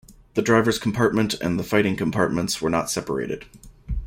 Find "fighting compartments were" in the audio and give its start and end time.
1.63-2.71